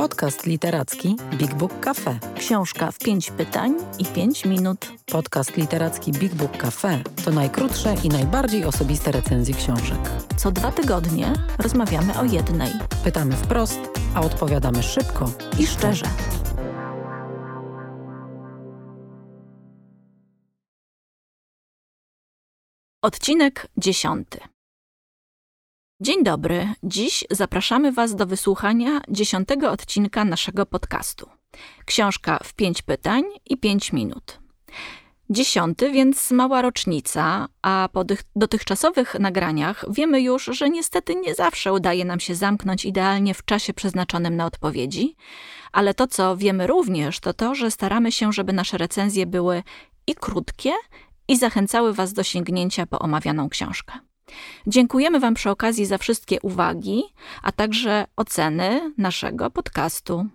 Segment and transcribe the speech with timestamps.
[0.00, 2.18] Podcast literacki Big Book Cafe.
[2.38, 4.92] Książka w pięć pytań i pięć minut.
[5.06, 9.98] Podcast literacki Big Book Cafe to najkrótsze i najbardziej osobiste recenzje książek.
[10.36, 12.72] Co dwa tygodnie rozmawiamy o jednej.
[13.04, 13.80] Pytamy wprost,
[14.14, 16.06] a odpowiadamy szybko I szczerze.
[23.02, 24.38] Odcinek dziesiąty.
[26.02, 26.68] Dzień dobry.
[26.82, 31.28] Dziś zapraszamy Was do wysłuchania dziesiątego odcinka naszego podcastu.
[31.84, 34.40] Książka w pięć pytań i pięć minut.
[35.30, 38.04] Dziesiąty, więc mała rocznica, a po
[38.36, 43.74] dotychczasowych nagraniach wiemy już, że niestety nie zawsze udaje nam się zamknąć idealnie w czasie
[43.74, 45.16] przeznaczonym na odpowiedzi,
[45.72, 49.62] ale to, co wiemy również, to to, że staramy się, żeby nasze recenzje były
[50.06, 50.72] i krótkie,
[51.28, 54.09] i zachęcały Was do sięgnięcia po omawianą książkę.
[54.66, 57.02] Dziękujemy Wam przy okazji za wszystkie uwagi,
[57.42, 60.26] a także oceny naszego podcastu.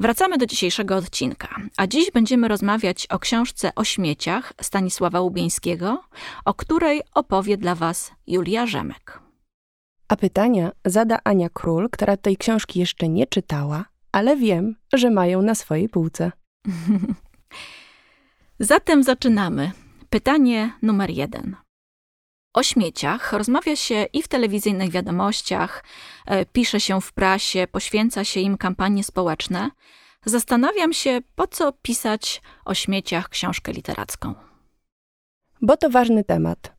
[0.00, 6.04] Wracamy do dzisiejszego odcinka, a dziś będziemy rozmawiać o książce o śmieciach Stanisława Łubieńskiego,
[6.44, 9.20] o której opowie dla Was Julia Rzemek.
[10.08, 15.42] A pytania zada Ania Król, która tej książki jeszcze nie czytała, ale wiem, że mają
[15.42, 16.32] na swojej półce.
[18.60, 19.72] Zatem zaczynamy.
[20.10, 21.56] Pytanie numer jeden.
[22.58, 25.84] O śmieciach rozmawia się i w telewizyjnych wiadomościach,
[26.26, 29.70] e, pisze się w prasie, poświęca się im kampanie społeczne.
[30.24, 34.34] Zastanawiam się, po co pisać o śmieciach książkę literacką.
[35.62, 36.77] Bo to ważny temat.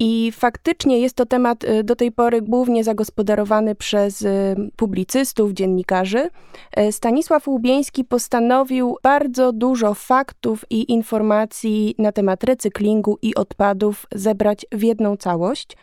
[0.00, 6.30] I faktycznie jest to temat y, do tej pory głównie zagospodarowany przez y, publicystów, dziennikarzy.
[6.78, 14.66] Y, Stanisław Łubieński postanowił bardzo dużo faktów i informacji na temat recyklingu i odpadów zebrać
[14.72, 15.76] w jedną całość.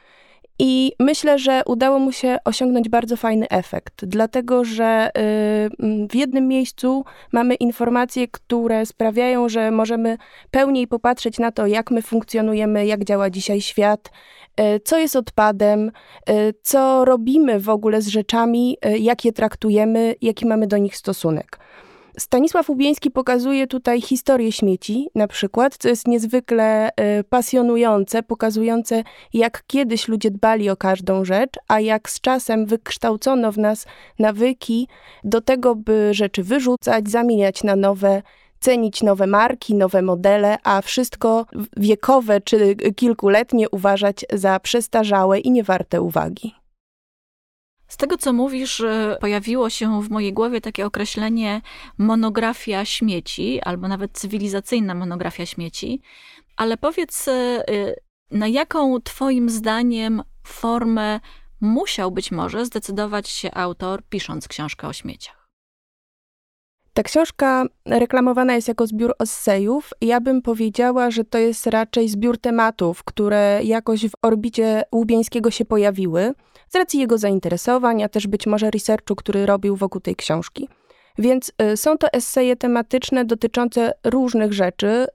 [0.60, 6.48] I myślę, że udało mu się osiągnąć bardzo fajny efekt, dlatego że y, w jednym
[6.48, 10.18] miejscu mamy informacje, które sprawiają, że możemy
[10.52, 14.10] pełniej popatrzeć na to, jak my funkcjonujemy, jak działa dzisiaj świat,
[14.60, 15.92] y, co jest odpadem,
[16.30, 21.60] y, co robimy w ogóle z rzeczami, jak je traktujemy, jaki mamy do nich stosunek.
[22.18, 29.04] Stanisław Ubieński pokazuje tutaj historię śmieci, na przykład, co jest niezwykle y, pasjonujące, pokazujące,
[29.34, 33.86] jak kiedyś ludzie dbali o każdą rzecz, a jak z czasem wykształcono w nas
[34.20, 34.88] nawyki
[35.24, 38.22] do tego, by rzeczy wyrzucać, zamieniać na nowe,
[38.60, 41.46] cenić nowe marki, nowe modele, a wszystko
[41.78, 46.65] wiekowe czy kilkuletnie uważać za przestarzałe i niewarte uwagi.
[47.96, 48.84] Z tego, co mówisz,
[49.20, 51.62] pojawiło się w mojej głowie takie określenie
[51.98, 56.02] monografia śmieci, albo nawet cywilizacyjna monografia śmieci.
[56.56, 57.32] Ale powiedz, y,
[58.32, 61.20] na jaką Twoim zdaniem formę
[61.62, 65.45] musiał być może zdecydować się autor, pisząc książkę o śmieciach?
[66.96, 69.90] Ta książka reklamowana jest jako zbiór essayów.
[70.02, 75.66] Ja bym powiedziała, że to jest raczej zbiór tematów, które jakoś w orbicie Łubieńskiego się
[75.66, 76.34] pojawiły
[76.70, 80.70] z racji jego zainteresowań, a też być może researchu, który robił wokół tej książki.
[81.18, 85.06] Więc y, są to eseje tematyczne dotyczące różnych rzeczy, y,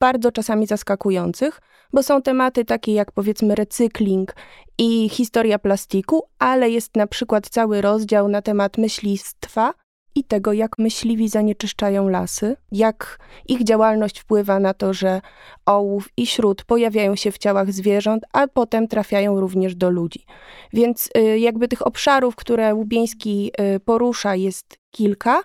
[0.00, 1.60] bardzo czasami zaskakujących,
[1.92, 4.34] bo są tematy takie jak powiedzmy recykling
[4.78, 9.74] i historia plastiku, ale jest na przykład cały rozdział na temat myślistwa,
[10.14, 13.18] i tego, jak myśliwi zanieczyszczają lasy, jak
[13.48, 15.20] ich działalność wpływa na to, że
[15.66, 20.24] ołów i śród pojawiają się w ciałach zwierząt, a potem trafiają również do ludzi.
[20.72, 25.42] Więc y, jakby tych obszarów, które Łubieński y, porusza, jest kilka,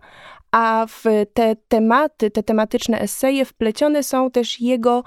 [0.51, 5.03] a w te tematy, te tematyczne eseje wplecione są też jego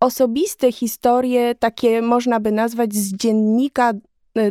[0.00, 3.92] osobiste historie, takie można by nazwać z dziennika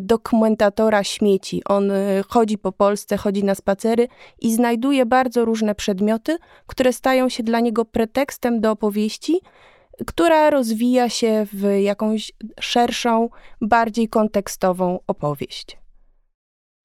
[0.02, 1.62] dokumentatora śmieci.
[1.66, 4.08] On y, chodzi po Polsce, chodzi na spacery
[4.42, 6.38] i znajduje bardzo różne przedmioty,
[6.68, 9.42] które stają się dla niego pretekstem do opowieści,
[10.08, 13.30] która rozwija się w jakąś szerszą,
[13.62, 15.78] bardziej kontekstową opowieść.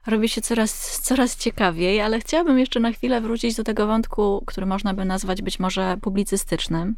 [0.06, 4.66] Robi się coraz, coraz ciekawiej, ale chciałabym jeszcze na chwilę wrócić do tego wątku, który
[4.66, 6.96] można by nazwać być może publicystycznym.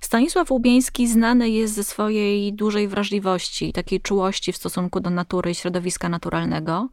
[0.00, 5.54] Stanisław Łubieński znany jest ze swojej dużej wrażliwości, takiej czułości w stosunku do natury i
[5.54, 6.88] środowiska naturalnego.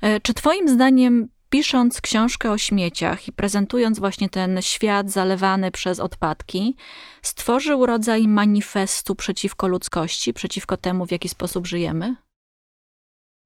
[0.00, 6.00] E, czy Twoim zdaniem, pisząc książkę o śmieciach i prezentując właśnie ten świat zalewany przez
[6.00, 6.76] odpadki,
[7.22, 12.16] stworzył rodzaj manifestu przeciwko ludzkości, przeciwko temu, w jaki sposób żyjemy?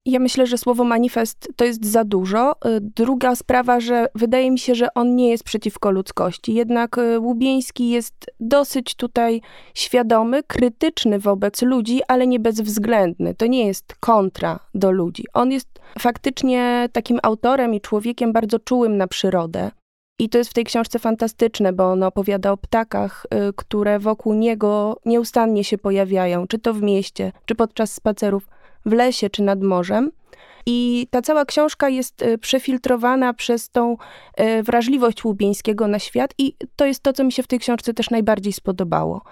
[0.07, 2.53] Ja myślę, że słowo manifest to jest za dużo.
[2.53, 6.55] Y, druga sprawa, że wydaje mi się, że on nie jest przeciwko ludzkości.
[6.55, 9.41] Jednak y, Łubieński jest dosyć tutaj
[9.75, 13.35] świadomy, krytyczny wobec ludzi, ale nie bezwzględny.
[13.35, 15.25] To nie jest kontra do ludzi.
[15.33, 15.69] On jest
[15.99, 19.71] faktycznie takim autorem i człowiekiem bardzo czułym na przyrodę.
[20.19, 24.35] I to jest w tej książce fantastyczne, bo on opowiada o ptakach, y, które wokół
[24.35, 28.47] niego nieustannie się pojawiają, czy to w mieście, czy podczas spacerów
[28.87, 30.11] w lesie czy nad morzem.
[30.67, 33.97] I ta cała książka jest e, przefiltrowana przez tą
[34.37, 37.95] e, wrażliwość Łubieńskiego na świat, i to jest to, co mi się w tej książce
[37.95, 39.23] też najbardziej spodobało.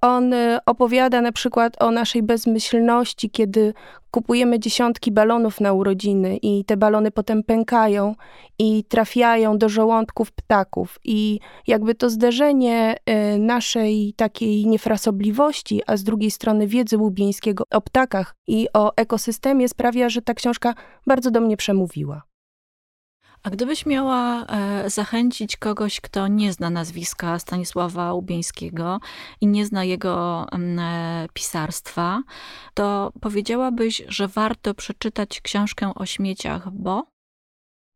[0.00, 3.74] On e, opowiada na przykład o naszej bezmyślności, kiedy
[4.10, 8.14] kupujemy dziesiątki balonów na urodziny i te balony potem pękają
[8.58, 10.98] i trafiają do żołądków ptaków.
[11.04, 12.96] I jakby to zderzenie
[13.38, 20.08] naszej takiej niefrasobliwości, a z drugiej strony wiedzy Łubieńskiego o ptakach i o ekosystemie sprawia,
[20.08, 20.74] że ta książka
[21.06, 22.22] bardzo do mnie przemówiła.
[23.42, 29.00] A gdybyś miała e, zachęcić kogoś, kto nie zna nazwiska Stanisława Łubieńskiego
[29.40, 32.22] i nie zna jego e, pisarstwa,
[32.74, 37.06] to powiedziałabyś, że warto przeczytać książkę o śmieciach, bo?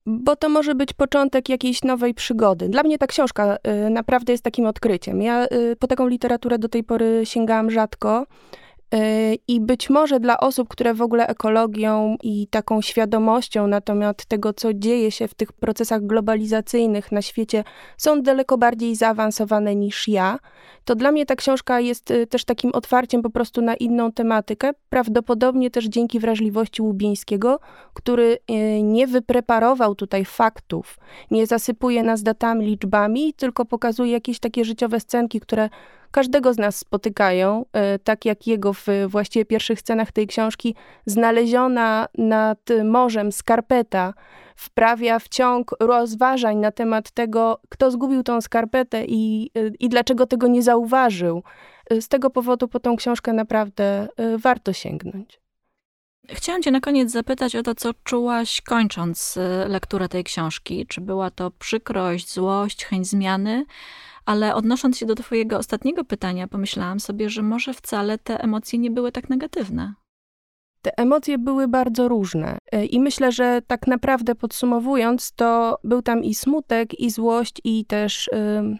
[0.06, 2.68] Bo to może być początek jakiejś nowej przygody.
[2.68, 3.56] Dla mnie ta książka
[3.86, 5.22] y, naprawdę jest takim odkryciem.
[5.22, 5.46] Ja
[5.78, 8.26] po taką literaturę do tej pory sięgałam rzadko.
[8.94, 14.24] Y, I być może dla osób, które w ogóle ekologią i taką świadomością na temat
[14.24, 17.64] tego, co dzieje się w tych procesach globalizacyjnych na świecie,
[17.96, 20.38] są daleko bardziej zaawansowane niż ja,
[20.84, 24.70] to dla mnie ta książka jest y, też takim otwarciem po prostu na inną tematykę.
[24.88, 27.58] Prawdopodobnie też dzięki wrażliwości Łubińskiego,
[27.94, 30.98] który y, nie wypreparował tutaj faktów,
[31.30, 35.68] nie zasypuje nas datami, liczbami, tylko pokazuje jakieś takie życiowe scenki, które
[36.12, 40.74] każdego z nas spotykają, e, tak jak jego w właściwie pierwszych scenach tej książki,
[41.06, 44.14] znaleziona nad morzem skarpeta
[44.56, 50.26] wprawia w ciąg rozważań na temat tego, kto zgubił tą skarpetę i, e, i dlaczego
[50.26, 51.42] tego nie zauważył.
[51.90, 54.08] E, z tego powodu po tą książkę naprawdę
[54.38, 55.42] warto sięgnąć.
[56.28, 59.38] Chciałam Cię na koniec zapytać o to, co czułaś kończąc
[59.68, 60.86] lekturę tej książki.
[60.86, 63.64] Czy była to przykrość, złość, chęć zmiany?
[64.26, 68.90] Ale odnosząc się do Twojego ostatniego pytania, pomyślałam sobie, że może wcale te emocje nie
[68.90, 69.94] były tak negatywne.
[70.82, 76.24] Te emocje były bardzo różne e, i myślę, że tak naprawdę podsumowując, to był tam
[76.24, 78.30] i smutek, i złość, i też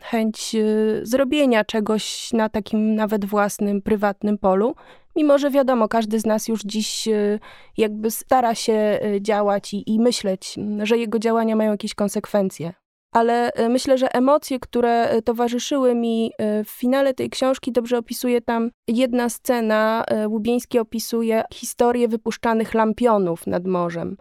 [0.03, 4.75] chęć y, zrobienia czegoś na takim nawet własnym, prywatnym polu.
[5.17, 7.39] Mimo, że wiadomo, każdy z nas już dziś y,
[7.77, 12.73] jakby stara się działać i, i myśleć, że jego działania mają jakieś konsekwencje
[13.13, 17.99] ale e, myślę, że emocje, które e, towarzyszyły mi e, w finale tej książki, dobrze
[17.99, 20.05] opisuje tam jedna scena.
[20.27, 24.17] Łubieński opisuje historię wypuszczanych lampionów nad morzem.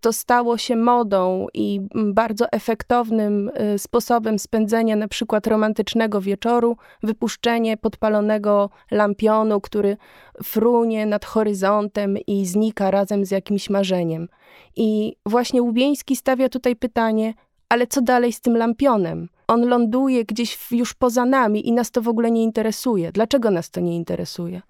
[0.00, 8.70] To stało się modą i bardzo efektownym sposobem spędzenia na przykład romantycznego wieczoru, wypuszczenie podpalonego
[8.90, 9.96] lampionu, który
[10.42, 14.28] frunie nad horyzontem i znika razem z jakimś marzeniem.
[14.76, 17.34] I właśnie Łubieński stawia tutaj pytanie,
[17.68, 19.28] ale co dalej z tym lampionem?
[19.48, 23.12] On ląduje gdzieś już poza nami i nas to w ogóle nie interesuje.
[23.12, 24.62] Dlaczego nas to nie interesuje?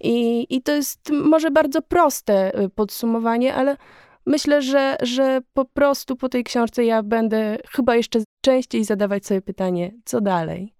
[0.00, 3.76] I, i to jest może bardzo proste y, podsumowanie, ale
[4.26, 9.42] myślę, że, że po prostu po tej książce ja będę chyba jeszcze częściej zadawać sobie
[9.42, 10.74] pytanie, co dalej.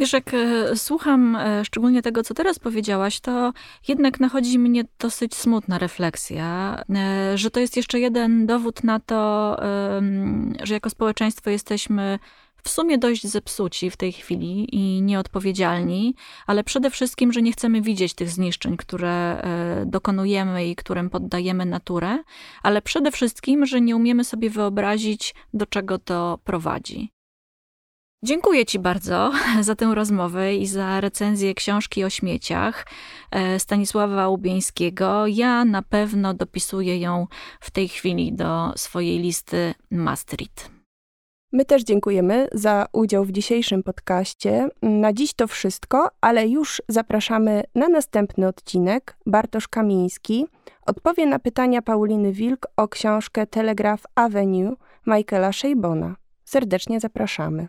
[0.00, 3.52] Wiesz, jak e, słucham e, szczególnie tego, co teraz powiedziałaś, to
[3.88, 9.56] jednak nachodzi mnie dosyć smutna refleksja, e, że to jest jeszcze jeden dowód na to,
[10.62, 12.18] że jako społeczeństwo jesteśmy
[12.62, 16.14] w sumie dość zepsuci w tej chwili i nieodpowiedzialni,
[16.46, 19.42] ale przede wszystkim, że nie chcemy widzieć tych zniszczeń, które
[19.86, 22.18] dokonujemy i którym poddajemy naturę,
[22.62, 27.19] ale przede wszystkim, że nie umiemy sobie wyobrazić, do czego to prowadzi.
[28.22, 32.86] Dziękuję Ci bardzo za tę rozmowę i za recenzję książki o śmieciach
[33.30, 35.26] e, Stanisława Łubieńskiego.
[35.26, 37.26] Ja na pewno dopisuję ją
[37.60, 40.70] w tej chwili do swojej listy Mastrit.
[41.52, 44.68] My też dziękujemy za udział w dzisiejszym podcaście.
[44.82, 49.16] Na dziś to wszystko, ale już zapraszamy na następny odcinek.
[49.26, 50.46] Bartosz Kamiński
[50.86, 56.16] odpowie na pytania Pauliny Wilk o książkę Telegraph Avenue Michaela Sheibona.
[56.44, 57.68] Serdecznie zapraszamy.